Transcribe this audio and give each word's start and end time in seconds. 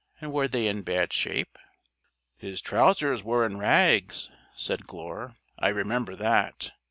And 0.19 0.33
were 0.33 0.47
they 0.47 0.65
in 0.65 0.81
bad 0.81 1.13
shape?" 1.13 1.59
"His 2.35 2.59
trousers 2.59 3.21
were 3.23 3.45
in 3.45 3.57
rags," 3.57 4.31
said 4.55 4.87
Glure. 4.87 5.35
"I 5.59 5.67
remember 5.67 6.15
that. 6.15 6.71